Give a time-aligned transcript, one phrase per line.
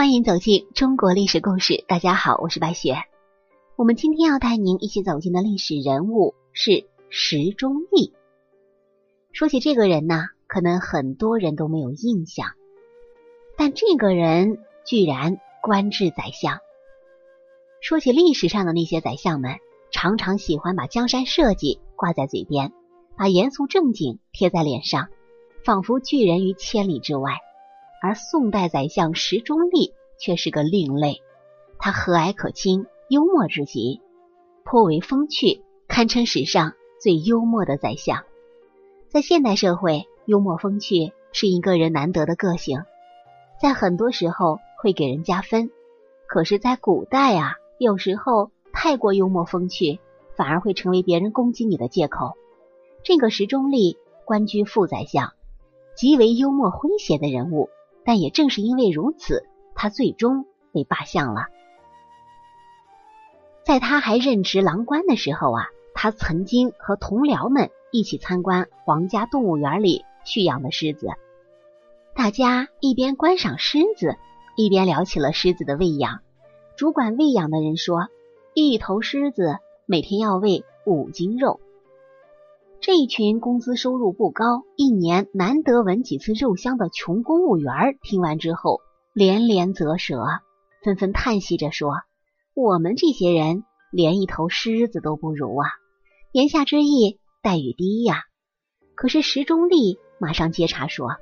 [0.00, 1.84] 欢迎走进中国历史故事。
[1.86, 2.96] 大家好，我是白雪。
[3.76, 8.14] 我们今天要带您一起走进的历史人物是石中立。
[9.30, 12.46] 说起这个人呢，可能很多人都没有印象，
[13.58, 16.60] 但这个人居然官至宰相。
[17.82, 19.58] 说起历史上的那些宰相们，
[19.90, 22.72] 常常喜欢把江山社稷挂在嘴边，
[23.18, 25.08] 把严肃正经贴在脸上，
[25.62, 27.32] 仿佛拒人于千里之外。
[28.02, 31.22] 而宋代宰相石中立却是个另类，
[31.78, 34.00] 他和蔼可亲，幽默至极，
[34.62, 38.22] 颇为风趣，堪称史上最幽默的宰相。
[39.08, 42.82] 在现代社会，幽默风趣是一个人难得的个性，
[43.60, 45.70] 在很多时候会给人加分。
[46.26, 49.98] 可是，在古代啊，有时候太过幽默风趣，
[50.36, 52.34] 反而会成为别人攻击你的借口。
[53.02, 55.32] 这个石中立官居副宰相，
[55.96, 57.70] 极为幽默诙谐的人物。
[58.02, 59.44] 但也正是因为如此，
[59.82, 61.46] 他最终被罢相了。
[63.64, 71.08] 在他还任职郎官的时候啊，他曾经和同僚们一起参观皇家动物园里蓄养的狮子。
[72.14, 74.16] 大家一边观赏狮子，
[74.54, 76.20] 一边聊起了狮子的喂养。
[76.76, 78.08] 主管喂养的人说，
[78.52, 81.58] 一头狮子每天要喂五斤肉。
[82.82, 88.82] 这一群工资收入不高、一年难得闻几次肉香的穷公务员，听完之后
[89.20, 90.24] 连连啧舌，
[90.82, 91.92] 纷纷叹息着说
[92.56, 95.68] ：“我们这些人连一头狮子都不如啊！”
[96.32, 98.22] 言下之意，待遇低呀。
[98.94, 101.18] 可是石中立马上接茬说：“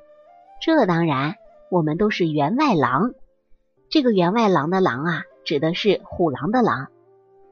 [0.62, 1.34] 这当然，
[1.72, 3.14] 我们都是员外郎。
[3.90, 6.92] 这个员外郎的郎啊，指的是虎狼的狼。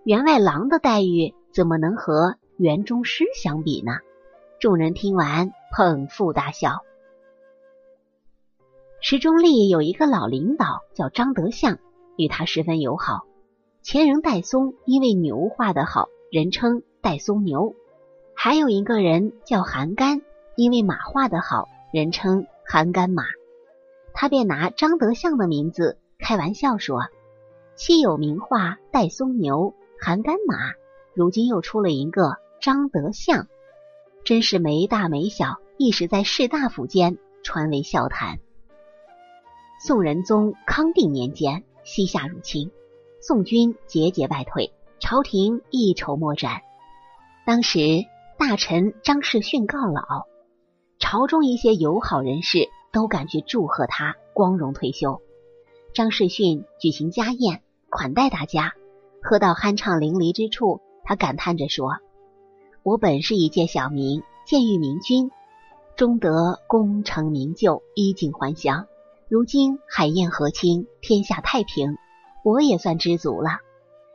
[0.04, 3.98] 员外郎的待遇怎么能和？”园中诗相比呢？
[4.60, 6.84] 众人听完捧腹大笑。
[9.08, 11.78] 池中立有一个老领导叫张德相，
[12.16, 13.22] 与他十分友好。
[13.80, 17.76] 前人戴嵩因为牛画得好，人称戴嵩牛；
[18.34, 20.22] 还有一个人叫韩干，
[20.56, 23.22] 因为马画得好，人称韩干马。
[24.12, 27.02] 他便拿张德相的名字开玩笑说
[27.78, 30.56] ：“昔有名画戴嵩牛，韩干马，
[31.14, 33.46] 如今又出了一个。”张德相
[34.24, 38.40] 真是没大没小，一时在士大夫间传为笑谈。
[39.78, 42.70] 宋仁宗康定年间，西夏入侵，
[43.20, 46.62] 宋军节节败退，朝廷一筹莫展。
[47.44, 48.06] 当时
[48.38, 50.02] 大臣张世训告老，
[50.98, 55.20] 朝中一些友好人士都赶去祝贺他光荣退休。
[55.92, 58.72] 张世训举行家宴，款待大家，
[59.22, 61.98] 喝到酣畅淋漓之处，他感叹着说。
[62.82, 65.30] 我本是一介小民，见遇明君，
[65.96, 68.86] 终得功成名就，衣锦还乡。
[69.28, 71.96] 如今海晏河清，天下太平，
[72.44, 73.58] 我也算知足了。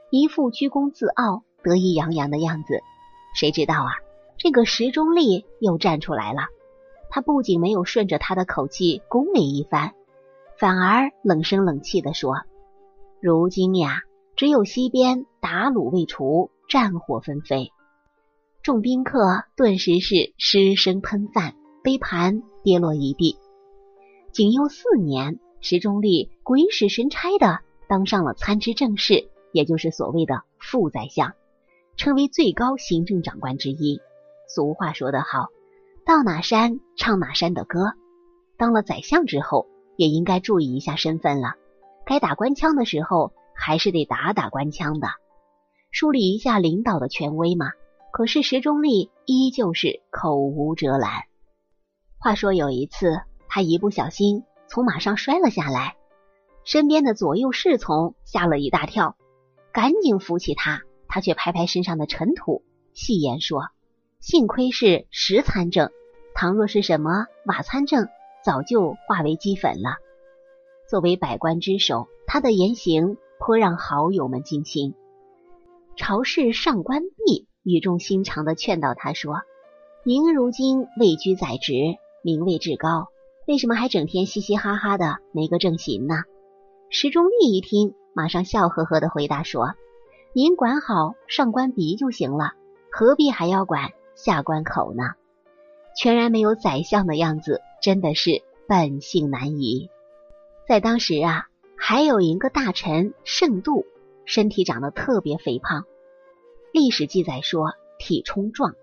[0.10, 2.80] 一副居功自傲、得意洋洋的样子。
[3.36, 3.92] 谁知道啊，
[4.38, 6.44] 这个石中立又站出来了。
[7.10, 9.92] 他不仅没有顺着他的口气恭维一番，
[10.58, 12.36] 反而冷声冷气的说
[13.22, 14.04] ：“如今呀，
[14.38, 17.74] 只有西边打虏未除，战火纷飞。”
[18.64, 23.36] 众宾客顿时是失声喷饭，杯盘跌落一地。
[24.32, 27.60] 景佑四年，石中立鬼使神差的
[27.90, 31.34] 当上了参知政事，也就是所谓的副宰相，
[31.98, 34.00] 成为最高行政长官之一。
[34.48, 35.50] 俗话说得好，
[36.06, 37.94] 到哪山唱哪山的歌。
[38.58, 41.56] 当了宰相之后，也应该注意一下身份了。
[42.06, 45.10] 该打官腔的时候，还是得打打官腔的，
[45.92, 47.72] 树立一下领导的权威嘛。
[48.14, 51.24] 可是石中立依旧是口无遮拦。
[52.18, 53.22] 话说有一次，
[53.54, 55.98] 他一不小心从马上摔了下来，
[56.64, 59.18] 身边的左右侍从吓了一大跳，
[59.74, 60.84] 赶紧扶起他。
[61.10, 62.64] 他却拍拍身上的尘土，
[62.94, 63.68] 戏言说
[64.22, 65.92] ：“幸亏是石参政，
[66.34, 68.08] 倘若是什么瓦参政，
[68.46, 69.98] 早就化为齑粉了。”
[70.90, 74.96] 作为百官之首，他的言行颇让好友们惊心。
[75.98, 77.50] 朝事上官弼。
[77.64, 79.42] 语重心长的劝导他说
[80.04, 81.74] ：“您如今位居宰职，
[82.24, 83.10] 名位至高，
[83.48, 86.16] 为什么还整天嘻嘻哈哈的没个正形呢？”
[86.90, 89.74] 石中立一听，马上笑呵呵的回答说
[90.34, 92.54] ：“您管好上官鼻就行了，
[92.92, 95.04] 何必还要管下官口呢？”
[95.98, 99.90] 全然没有宰相的样子，真的是本性难移。
[100.68, 103.86] 在当时啊，还有一个大臣盛度，
[104.24, 105.86] 身体长得特别肥胖。
[106.72, 108.76] 历史记载说，体冲壮，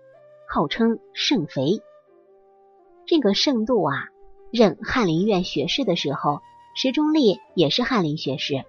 [0.47, 1.81] 号称盛肥。
[3.07, 4.09] 这个盛度啊，
[4.51, 6.41] 任翰林院学士的时候，
[6.75, 8.65] 石中立也是翰林学士。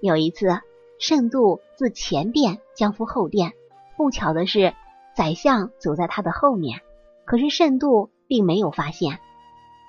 [0.00, 0.60] 有一次，
[0.98, 3.52] 慎度自前殿将赴后殿，
[3.96, 4.74] 不巧的是，
[5.16, 6.80] 宰相走在他的后面，
[7.24, 9.20] 可是慎度并没有发现。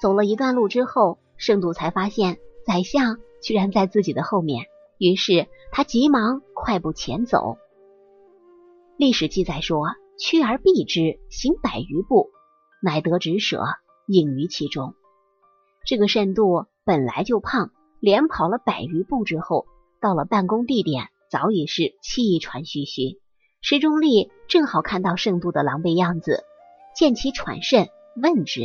[0.01, 4.68] 走了一段路之后，慎度才发现宰相居然在自己的后面，
[4.98, 7.57] 于是他急忙快步前走。
[8.98, 9.88] 历史记载说
[10.18, 12.30] ：“趋而避之，行百余步，
[12.81, 13.63] 乃得止舍，
[14.07, 14.94] 隐于其中。”
[15.85, 19.65] 这个慎度本来就胖，连跑了百余步之后，
[20.00, 23.19] 到了办公地点，早已是气喘吁吁。
[23.62, 26.45] 石中立正好看到慎度的狼狈样子，
[26.95, 28.62] 见其喘甚，问之，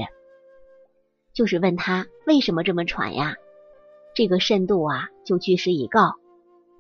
[1.35, 3.35] 就是问他为什么这么喘呀？
[4.15, 6.15] 这个慎度啊，就据实以告。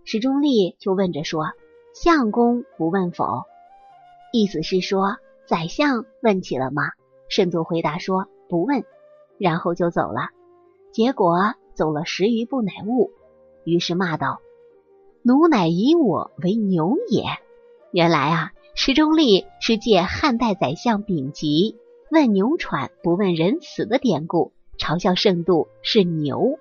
[0.04, 1.52] 石中立就问着说
[1.94, 3.42] ：“相公不问否？”
[4.32, 6.92] 意思是说，宰相问起了吗？
[7.28, 8.84] 慎度回答说：“不问。”
[9.38, 10.30] 然后就走了，
[10.92, 13.12] 结果走了十余步乃悟，
[13.64, 14.40] 于是骂道
[15.22, 17.24] ：“奴乃以我为牛也！”
[17.92, 21.76] 原来啊，石中立是借汉代宰相丙吉
[22.10, 26.58] 问牛喘不问人死的典故，嘲笑圣度是牛。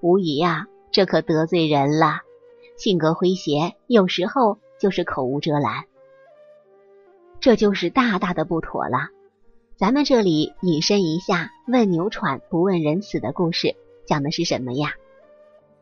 [0.00, 2.20] 无疑啊，这可得罪人了。
[2.76, 5.84] 性格诙谐，有时候就是口无遮拦，
[7.38, 9.10] 这就是大大的不妥了。
[9.82, 13.74] 咱们这里引申一下，问牛喘不问人死的故事，
[14.06, 14.94] 讲的是什么呀？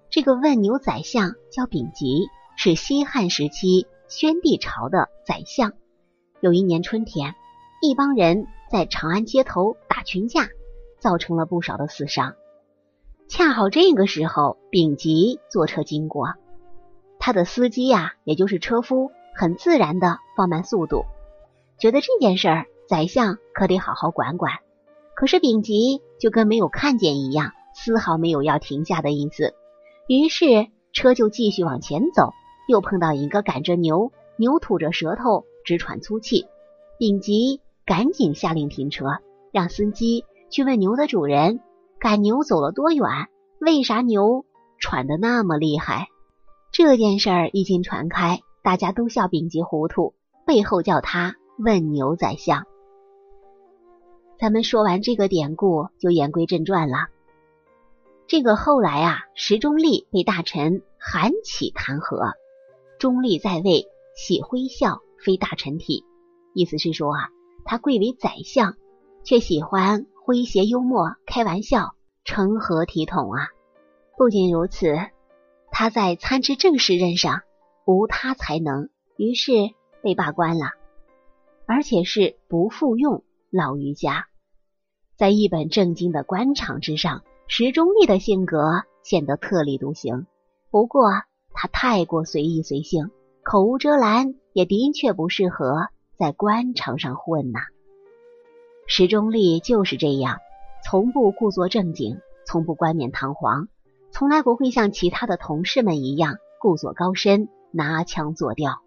[0.09, 5.75] 这个问牛宰相叫丙吉，是西汉时期宣帝朝的宰相。
[6.41, 7.35] 有一年春天，
[7.83, 10.49] 一帮人在长安街头打群架，
[10.99, 12.37] 造成了不少的死伤。
[13.29, 16.37] 恰好这个时候，丙吉坐车经过，
[17.19, 21.05] 他的司机呀，也就是车夫，很自然的放慢速度，
[21.79, 22.67] 觉得这件事儿。
[22.91, 24.55] 宰相可得好好管管，
[25.15, 29.55] 可是丙吉就跟没有看见一样，丝毫没有要停下的意思。
[30.09, 32.33] 于是车就继续往前走，
[32.67, 36.47] 又碰到一个赶着牛，牛吐着舌头直喘粗气。
[36.99, 39.05] 丙吉赶紧下令停车，
[39.53, 41.61] 让司机去问牛的主人
[42.01, 43.07] 赶牛走了多远，
[43.61, 44.45] 为啥牛
[44.81, 46.09] 喘得那么厉害？
[46.73, 50.13] 这件事儿一经传开，大家都笑丙吉糊涂，
[50.45, 52.67] 背后叫他问牛宰相。
[54.41, 57.09] 咱们说完这个典故，就言归正传了。
[58.27, 62.33] 这个后来啊，石中立被大臣韩起弹劾，
[62.99, 63.85] 中立在位，
[64.17, 66.07] 喜挥笑，非大臣体。
[66.55, 67.29] 意思是说啊，
[67.67, 68.77] 他贵为宰相，
[69.25, 71.95] 却喜欢诙谐幽默、开玩笑，
[72.25, 73.49] 成何体统啊？
[74.17, 74.97] 不仅如此，
[75.71, 77.43] 他在参知政事任上
[77.85, 78.89] 无他才能，
[79.19, 79.53] 于是
[80.03, 80.65] 被罢官了，
[81.67, 84.29] 而且是不复用，老于家。
[85.21, 90.25] 在一本正经的官场之上，石中立的性格显得特立独行。
[90.71, 91.11] 不过
[91.53, 93.11] 他太过随意随性，
[93.43, 97.61] 口无遮拦，也的确不适合在官场上混呐。
[98.87, 100.39] 石中立就是这样，
[100.87, 103.69] 从不故作正经，从不冠冕堂皇，
[104.13, 108.79] 从来不会像其他的同事们一样故作高深、拿腔作调。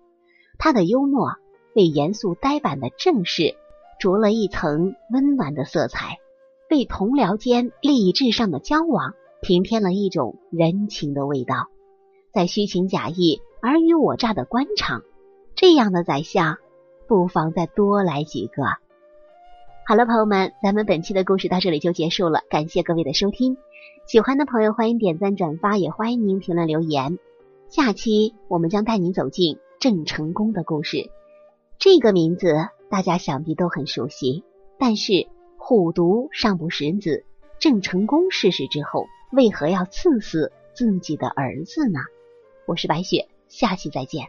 [0.58, 1.36] 他的幽默
[1.76, 3.56] 为严肃呆板的正事
[4.00, 6.18] 着了一层温暖的色彩。
[6.74, 9.14] 为同僚间利益至上的交往
[9.44, 11.68] 平添了一种人情的味道，
[12.34, 15.04] 在虚情假意、尔虞我诈的官场，
[15.54, 16.58] 这样的宰相
[17.08, 18.64] 不妨再多来几个。
[19.86, 23.56] 好了，朋友们，咱们本期的故事到这里就结束了，感谢各位的收听。
[24.08, 27.20] 喜欢的朋友欢迎点赞转发，也欢迎您评论留言。
[27.70, 31.12] 下期我们将带您走进郑成功的故事。
[31.78, 32.56] 这个名字
[32.90, 34.44] 大家想必都很熟悉，
[34.80, 35.28] 但是。
[35.66, 37.24] 虎毒尚不食子，
[37.58, 42.02] 郑成功逝世之后，为何要赐死自己的儿子呢？
[42.66, 44.28] 我是白雪，下期再见。